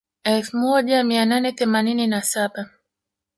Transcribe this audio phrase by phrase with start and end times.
[0.23, 2.69] Elfu moja mia nane themanini na saba